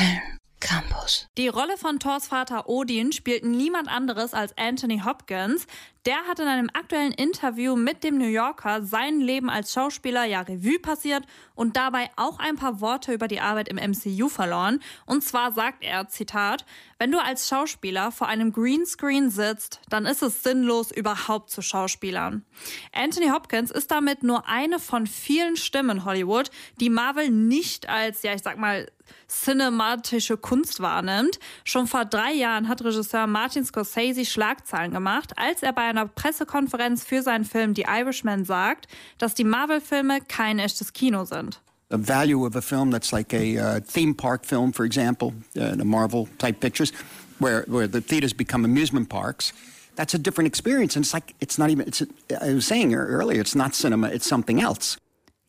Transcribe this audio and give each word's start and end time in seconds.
Köln 0.00 0.30
Campus. 0.60 1.26
Die 1.36 1.48
Rolle 1.48 1.76
von 1.76 1.98
Thors 1.98 2.28
Vater 2.28 2.68
Odin 2.68 3.12
spielt 3.12 3.44
niemand 3.44 3.88
anderes 3.88 4.34
als 4.34 4.56
Anthony 4.56 5.00
Hopkins. 5.04 5.66
Der 6.06 6.16
hat 6.28 6.38
in 6.38 6.46
einem 6.46 6.70
aktuellen 6.72 7.12
Interview 7.12 7.76
mit 7.76 8.04
dem 8.04 8.16
New 8.16 8.28
Yorker 8.28 8.82
sein 8.82 9.20
Leben 9.20 9.50
als 9.50 9.72
Schauspieler 9.72 10.24
ja 10.24 10.40
Revue 10.40 10.78
passiert 10.78 11.24
und 11.54 11.76
dabei 11.76 12.10
auch 12.16 12.38
ein 12.38 12.56
paar 12.56 12.80
Worte 12.80 13.12
über 13.12 13.28
die 13.28 13.40
Arbeit 13.40 13.68
im 13.68 13.76
MCU 13.76 14.28
verloren. 14.28 14.80
Und 15.04 15.24
zwar 15.24 15.52
sagt 15.52 15.82
er, 15.82 16.08
Zitat, 16.08 16.64
wenn 16.98 17.10
du 17.10 17.18
als 17.22 17.48
Schauspieler 17.48 18.12
vor 18.12 18.28
einem 18.28 18.52
Greenscreen 18.52 19.28
sitzt, 19.28 19.80
dann 19.90 20.06
ist 20.06 20.22
es 20.22 20.42
sinnlos, 20.42 20.90
überhaupt 20.90 21.50
zu 21.50 21.60
Schauspielern. 21.60 22.46
Anthony 22.92 23.28
Hopkins 23.28 23.70
ist 23.70 23.90
damit 23.90 24.22
nur 24.22 24.46
eine 24.46 24.78
von 24.78 25.06
vielen 25.06 25.56
Stimmen 25.56 25.98
in 25.98 26.04
Hollywood, 26.06 26.50
die 26.80 26.90
Marvel 26.90 27.30
nicht 27.30 27.88
als, 27.90 28.22
ja, 28.22 28.32
ich 28.34 28.42
sag 28.42 28.56
mal, 28.56 28.86
cinematische 29.28 30.36
Kunst 30.36 30.80
wahrnimmt. 30.80 31.38
Schon 31.64 31.86
vor 31.86 32.04
drei 32.04 32.32
Jahren 32.32 32.68
hat 32.68 32.82
Regisseur 32.84 33.26
Martin 33.26 33.64
Scorsese 33.64 34.24
Schlagzeilen 34.24 34.92
gemacht, 34.92 35.32
als 35.36 35.62
er 35.62 35.72
bei 35.72 35.82
einer 35.82 36.06
Pressekonferenz 36.06 37.04
für 37.04 37.22
seinen 37.22 37.44
Film 37.44 37.74
The 37.74 37.86
Irishman 37.88 38.44
sagt, 38.44 38.88
dass 39.18 39.34
die 39.34 39.44
Marvel-Filme 39.44 40.20
kein 40.28 40.58
echtes 40.58 40.92
Kino 40.92 41.24
sind. 41.24 41.60
The 41.90 41.98
value 41.98 42.46
of 42.46 42.54
a 42.54 42.60
film 42.60 42.92
that's 42.92 43.10
like 43.10 43.34
a 43.34 43.58
uh, 43.58 43.80
theme 43.80 44.14
park 44.14 44.44
film, 44.46 44.72
for 44.72 44.84
example, 44.84 45.32
uh, 45.56 45.74
the 45.76 45.84
Marvel 45.84 46.28
type 46.38 46.60
pictures, 46.60 46.92
where, 47.40 47.64
where 47.66 47.88
the 47.88 48.00
theaters 48.00 48.32
become 48.32 48.64
amusement 48.64 49.08
parks. 49.08 49.52
That's 49.96 50.14
a 50.14 50.18
different 50.18 50.46
experience. 50.46 50.94
And 50.94 51.04
it's 51.04 51.12
like, 51.12 51.34
it's 51.40 51.58
not 51.58 51.70
even, 51.70 51.88
it's, 51.88 52.02
I 52.40 52.54
was 52.54 52.66
saying 52.66 52.94
earlier, 52.94 53.40
it's 53.40 53.56
not 53.56 53.74
cinema, 53.74 54.08
it's 54.08 54.26
something 54.26 54.60
else. 54.60 54.98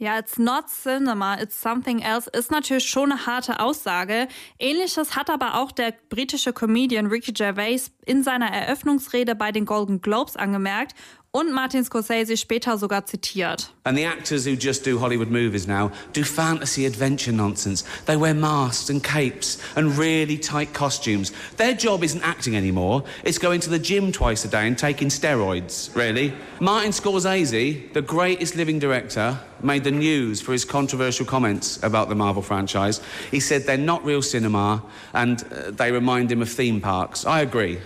Ja, 0.00 0.18
it's 0.18 0.38
not 0.38 0.70
cinema, 0.70 1.34
it's 1.42 1.60
something 1.60 2.00
else 2.00 2.26
ist 2.30 2.50
natürlich 2.50 2.88
schon 2.88 3.12
eine 3.12 3.26
harte 3.26 3.60
Aussage. 3.60 4.28
Ähnliches 4.58 5.14
hat 5.14 5.28
aber 5.28 5.56
auch 5.56 5.72
der 5.72 5.92
britische 6.08 6.54
Comedian 6.54 7.08
Ricky 7.08 7.32
Gervais 7.32 7.90
in 8.06 8.22
seiner 8.22 8.50
Eröffnungsrede 8.50 9.34
bei 9.34 9.52
den 9.52 9.66
Golden 9.66 10.00
Globes 10.00 10.38
angemerkt 10.38 10.94
und 11.32 11.52
Martin 11.52 11.84
Scorsese 11.84 12.36
später 12.36 12.76
sogar 12.76 13.06
zitiert. 13.06 13.70
And 13.84 13.96
the 13.96 14.04
actors 14.04 14.44
who 14.44 14.56
just 14.56 14.84
do 14.84 14.98
Hollywood 14.98 15.30
movies 15.30 15.68
now 15.68 15.92
do 16.12 16.24
fantasy 16.24 16.86
adventure 16.86 17.30
nonsense. 17.30 17.84
They 18.06 18.16
wear 18.16 18.34
masks 18.34 18.90
and 18.90 19.02
capes 19.02 19.58
and 19.76 19.96
really 19.96 20.38
tight 20.38 20.74
costumes. 20.74 21.32
Their 21.56 21.74
job 21.74 22.02
isn't 22.02 22.22
acting 22.22 22.56
anymore. 22.56 23.04
It's 23.22 23.38
going 23.38 23.60
to 23.60 23.70
the 23.70 23.78
gym 23.78 24.10
twice 24.10 24.44
a 24.44 24.48
day 24.48 24.66
and 24.66 24.76
taking 24.76 25.08
steroids, 25.08 25.94
really. 25.94 26.32
Martin 26.58 26.90
Scorsese, 26.90 27.92
the 27.92 28.02
greatest 28.02 28.56
living 28.56 28.80
director, 28.80 29.38
made 29.62 29.84
the 29.84 29.92
news 29.92 30.40
for 30.40 30.52
his 30.52 30.64
controversial 30.64 31.26
comments 31.26 31.80
about 31.84 32.08
the 32.08 32.14
Marvel 32.16 32.42
franchise. 32.42 33.00
He 33.30 33.38
said 33.38 33.62
they're 33.66 33.78
not 33.78 34.04
real 34.04 34.22
cinema 34.22 34.82
and 35.12 35.44
uh, 35.44 35.70
they 35.70 35.92
remind 35.92 36.32
him 36.32 36.42
of 36.42 36.50
theme 36.50 36.80
parks. 36.80 37.24
I 37.24 37.40
agree. 37.40 37.78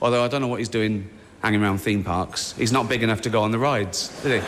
Although 0.00 0.24
I 0.24 0.28
don't 0.28 0.40
know 0.40 0.48
what 0.48 0.60
he's 0.60 0.68
doing 0.70 1.10
hanging 1.46 1.62
around 1.62 1.80
theme 1.80 2.02
parks. 2.02 2.54
He's 2.58 2.72
not 2.72 2.88
big 2.88 3.02
enough 3.02 3.20
to 3.22 3.30
go 3.30 3.40
on 3.40 3.52
the 3.52 3.58
rides, 3.58 4.10
is 4.24 4.32
he? 4.32 4.40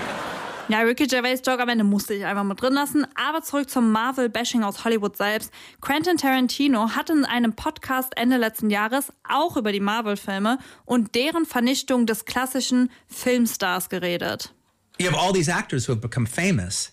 Ja, 0.70 0.80
Ricky 0.80 1.06
Gervais 1.08 1.40
Joke 1.46 1.62
am 1.62 1.70
Ende 1.70 1.84
musste 1.84 2.12
ich 2.12 2.26
einfach 2.26 2.42
mal 2.44 2.54
drin 2.54 2.74
lassen. 2.74 3.06
Aber 3.14 3.40
zurück 3.40 3.70
zum 3.70 3.90
Marvel-Bashing 3.90 4.64
aus 4.64 4.84
Hollywood 4.84 5.16
selbst. 5.16 5.50
Quentin 5.80 6.18
Tarantino 6.18 6.90
hat 6.90 7.08
in 7.08 7.24
einem 7.24 7.54
Podcast 7.54 8.12
Ende 8.16 8.36
letzten 8.36 8.68
Jahres 8.68 9.10
auch 9.26 9.56
über 9.56 9.72
die 9.72 9.80
Marvel-Filme 9.80 10.58
und 10.84 11.14
deren 11.14 11.46
Vernichtung 11.46 12.04
des 12.04 12.26
klassischen 12.26 12.90
Filmstars 13.06 13.88
geredet. 13.88 14.52
You 14.98 15.06
have 15.08 15.16
all 15.16 15.32
these 15.32 15.48
actors 15.50 15.86
who 15.88 15.92
have 15.92 16.02
become 16.02 16.26
famous 16.26 16.92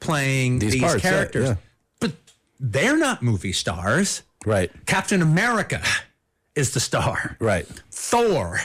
playing 0.00 0.58
these, 0.58 0.72
These 0.72 0.82
parts, 0.82 1.02
yeah, 1.04 1.10
characters, 1.10 1.48
yeah. 1.48 1.56
but 2.00 2.12
they're 2.60 2.98
not 2.98 3.22
movie 3.22 3.52
stars. 3.52 4.24
Right. 4.44 4.70
Captain 4.84 5.22
America 5.22 5.80
is 6.54 6.72
the 6.72 6.80
star. 6.80 7.36
Right. 7.40 7.66
Thor 7.90 8.60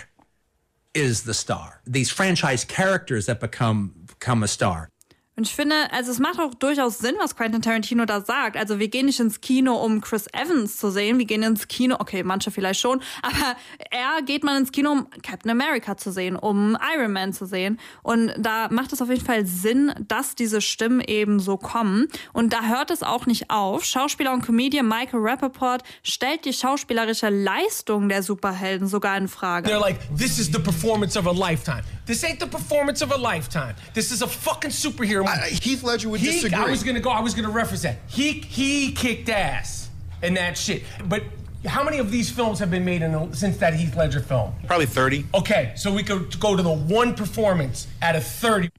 is 0.93 1.23
the 1.23 1.33
star. 1.33 1.81
These 1.85 2.09
franchise 2.09 2.63
characters 2.65 3.25
that 3.27 3.39
become 3.39 3.93
become 4.07 4.43
a 4.43 4.47
star. 4.47 4.89
Und 5.37 5.47
ich 5.47 5.55
finde, 5.55 5.75
also 5.93 6.11
es 6.11 6.19
macht 6.19 6.39
auch 6.39 6.53
durchaus 6.53 6.97
Sinn, 6.99 7.15
was 7.17 7.37
Quentin 7.37 7.61
Tarantino 7.61 8.03
da 8.05 8.19
sagt. 8.19 8.57
Also 8.57 8.79
wir 8.79 8.89
gehen 8.89 9.05
nicht 9.05 9.21
ins 9.21 9.39
Kino, 9.39 9.75
um 9.75 10.01
Chris 10.01 10.27
Evans 10.33 10.75
zu 10.75 10.91
sehen. 10.91 11.19
Wir 11.19 11.25
gehen 11.25 11.41
ins 11.41 11.69
Kino, 11.69 11.95
okay, 11.99 12.21
manche 12.23 12.51
vielleicht 12.51 12.81
schon, 12.81 13.01
aber 13.21 13.55
er 13.89 14.21
geht 14.23 14.43
mal 14.43 14.57
ins 14.57 14.73
Kino, 14.73 14.91
um 14.91 15.07
Captain 15.23 15.49
America 15.49 15.95
zu 15.95 16.11
sehen, 16.11 16.35
um 16.35 16.77
Iron 16.95 17.13
Man 17.13 17.31
zu 17.31 17.45
sehen. 17.45 17.79
Und 18.03 18.33
da 18.37 18.67
macht 18.69 18.91
es 18.91 19.01
auf 19.01 19.07
jeden 19.07 19.25
Fall 19.25 19.45
Sinn, 19.45 19.93
dass 20.05 20.35
diese 20.35 20.59
Stimmen 20.59 20.99
eben 20.99 21.39
so 21.39 21.55
kommen. 21.55 22.07
Und 22.33 22.51
da 22.51 22.63
hört 22.63 22.91
es 22.91 23.01
auch 23.01 23.25
nicht 23.25 23.49
auf. 23.49 23.85
Schauspieler 23.85 24.33
und 24.33 24.45
Comedian 24.45 24.87
Michael 24.87 25.21
Rappaport 25.21 25.81
stellt 26.03 26.43
die 26.43 26.53
schauspielerische 26.53 27.29
Leistung 27.29 28.09
der 28.09 28.21
Superhelden 28.21 28.85
sogar 28.85 29.17
in 29.17 29.29
Frage. 29.29 29.69
They're 29.69 29.79
like, 29.79 29.97
this 30.17 30.39
is 30.39 30.47
the 30.51 30.59
performance 30.59 31.17
of 31.17 31.25
a 31.25 31.31
lifetime. 31.31 31.83
This 32.05 32.21
ain't 32.25 32.41
the 32.41 32.47
performance 32.47 33.01
of 33.01 33.11
a 33.11 33.17
lifetime. 33.17 33.75
This 33.93 34.11
is 34.11 34.21
a 34.21 34.27
fucking 34.27 34.71
superhero. 34.71 35.20
Movie. 35.23 35.55
Heath 35.61 35.83
Ledger 35.83 36.09
would 36.09 36.19
He- 36.21 36.31
disagree. 36.31 36.57
I 36.57 36.69
was 36.69 36.83
gonna 36.83 36.99
go. 36.99 37.09
I 37.09 37.21
was 37.21 37.33
gonna 37.33 37.49
reference 37.49 37.81
that. 37.83 37.97
He 38.07 38.43
he 38.47 38.91
kicked 38.91 39.29
ass 39.29 39.89
in 40.21 40.33
that 40.35 40.57
shit. 40.57 40.83
But 41.07 41.23
how 41.65 41.83
many 41.83 41.99
of 41.99 42.11
these 42.11 42.29
films 42.31 42.59
have 42.59 42.71
been 42.71 42.83
made 42.85 43.01
in 43.03 43.11
the, 43.11 43.27
since 43.35 43.57
that 43.59 43.73
Heath 43.75 43.95
Ledger 43.95 44.19
film? 44.21 44.53
Probably 44.67 44.87
30. 44.87 45.25
Okay, 45.33 45.71
so 45.75 45.91
we 45.91 46.03
could 46.03 46.39
go 46.39 46.55
to 46.55 46.63
the 46.63 46.69
one 46.93 47.13
performance 47.15 47.87
out 48.01 48.15
of 48.15 48.23
30. 48.41 48.69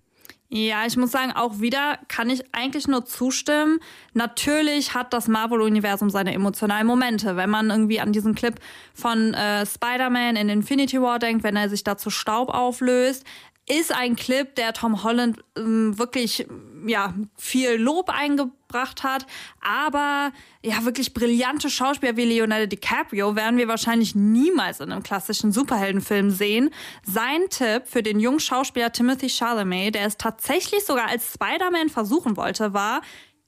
Ja, 0.55 0.85
ich 0.85 0.99
muss 0.99 1.11
sagen, 1.11 1.33
auch 1.33 1.61
wieder 1.61 1.99
kann 2.09 2.29
ich 2.29 2.43
eigentlich 2.53 2.87
nur 2.87 3.07
zustimmen. 3.07 3.79
Natürlich 4.13 4.93
hat 4.93 5.15
das 5.15 5.27
Marvel-Universum 5.27 6.11
seine 6.11 6.35
emotionalen 6.35 6.87
Momente. 6.87 7.37
Wenn 7.37 7.49
man 7.49 7.71
irgendwie 7.71 8.01
an 8.01 8.13
diesen 8.13 8.35
Clip 8.35 8.61
von 8.93 9.33
äh, 9.33 9.65
Spider-Man 9.65 10.37
in 10.37 10.51
Infinity 10.51 11.01
War 11.01 11.19
denkt, 11.19 11.43
wenn 11.43 11.57
er 11.57 11.71
sich 11.71 11.85
da 11.85 11.97
zu 11.97 12.11
Staub 12.11 12.51
auflöst, 12.51 13.25
ist 13.69 13.95
ein 13.95 14.17
Clip, 14.17 14.55
der 14.57 14.73
Tom 14.73 15.05
Holland 15.05 15.39
ähm, 15.57 15.97
wirklich 15.99 16.47
ja 16.87 17.15
viel 17.37 17.75
Lob 17.75 18.11
eingebracht 18.11 19.05
hat, 19.05 19.27
aber 19.61 20.33
ja 20.65 20.85
wirklich 20.85 21.15
brillante 21.15 21.71
Schauspieler 21.71 22.17
wie 22.17 22.25
Leonardo 22.25 22.67
DiCaprio 22.67 23.37
werden 23.37 23.59
wir 23.59 23.69
wahrscheinlich 23.69 24.15
niemals 24.15 24.81
in 24.81 24.91
einem 24.91 25.05
klassischen 25.05 25.53
Superheldenfilm 25.53 26.31
sehen. 26.31 26.71
Sein 27.05 27.49
Tipp 27.51 27.85
für 27.87 28.03
den 28.03 28.19
jungen 28.19 28.41
Schauspieler 28.41 28.91
Timothy 28.91 29.29
Chalamet, 29.29 29.95
der 29.95 30.07
es 30.07 30.17
tatsächlich 30.17 30.85
sogar 30.85 31.09
als 31.09 31.35
Spider-Man 31.35 31.89
versuchen 31.89 32.37
wollte, 32.37 32.75
war 32.75 33.01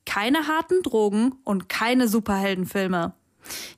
keine 0.07 0.47
harten 0.47 0.83
Drogen 0.83 1.35
und 1.45 1.69
keine 1.69 2.07
Superheldenfilme. 2.09 3.15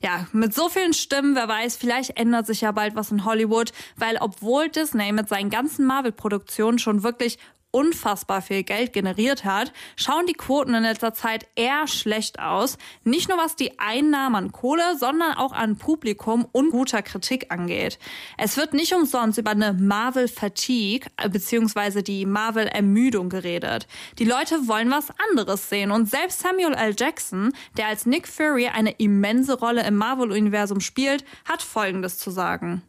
Ja, 0.01 0.27
mit 0.31 0.53
so 0.53 0.69
vielen 0.69 0.93
Stimmen, 0.93 1.35
wer 1.35 1.47
weiß, 1.47 1.77
vielleicht 1.77 2.17
ändert 2.17 2.47
sich 2.47 2.61
ja 2.61 2.71
bald 2.71 2.95
was 2.95 3.11
in 3.11 3.25
Hollywood, 3.25 3.71
weil 3.95 4.17
obwohl 4.19 4.69
Disney 4.69 5.11
mit 5.11 5.29
seinen 5.29 5.49
ganzen 5.49 5.85
Marvel-Produktionen 5.85 6.79
schon 6.79 7.03
wirklich 7.03 7.37
unfassbar 7.77 8.41
viel 8.41 8.63
Geld 8.63 8.91
generiert 8.91 9.45
hat, 9.45 9.71
schauen 9.95 10.25
die 10.25 10.33
Quoten 10.33 10.73
in 10.73 10.81
letzter 10.81 11.13
Zeit 11.13 11.47
eher 11.53 11.85
schlecht 11.87 12.39
aus. 12.39 12.79
Nicht 13.03 13.29
nur 13.29 13.37
was 13.37 13.55
die 13.55 13.77
Einnahmen 13.77 14.35
an 14.35 14.51
Kohle, 14.51 14.97
sondern 14.97 15.33
auch 15.33 15.51
an 15.51 15.77
Publikum 15.77 16.47
und 16.51 16.71
guter 16.71 17.03
Kritik 17.03 17.51
angeht. 17.51 17.99
Es 18.35 18.57
wird 18.57 18.73
nicht 18.73 18.95
umsonst 18.95 19.37
über 19.37 19.51
eine 19.51 19.73
Marvel-Fatigue 19.73 21.07
äh, 21.17 21.29
beziehungsweise 21.29 22.01
die 22.01 22.25
Marvel-Ermüdung 22.25 23.29
geredet. 23.29 23.87
Die 24.17 24.25
Leute 24.25 24.67
wollen 24.67 24.89
was 24.89 25.09
anderes 25.29 25.69
sehen 25.69 25.91
und 25.91 26.09
selbst 26.09 26.39
Samuel 26.39 26.73
L. 26.73 26.95
Jackson, 26.97 27.53
der 27.77 27.89
als 27.89 28.07
Nick 28.07 28.27
Fury 28.27 28.69
eine 28.69 28.91
immense 28.97 29.59
Rolle 29.59 29.85
im 29.85 29.97
Marvel-Universum 29.97 30.79
spielt, 30.79 31.23
hat 31.45 31.61
Folgendes 31.61 32.17
zu 32.17 32.31
sagen. 32.31 32.81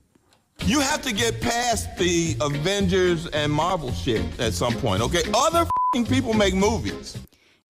You 0.64 0.80
have 0.80 1.02
to 1.02 1.12
get 1.12 1.40
past 1.40 1.96
the 1.96 2.36
Avengers 2.40 3.26
and 3.28 3.52
Marvel 3.52 3.92
shit 3.92 4.22
at 4.38 4.52
some 4.52 4.74
point, 4.74 5.02
okay? 5.02 5.22
Other 5.34 5.66
people 6.08 6.34
make 6.34 6.54
movies. 6.54 7.16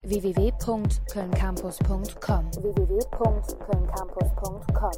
www.kölncampus.com 0.05 2.51
www.kölncampus.com 2.51 4.93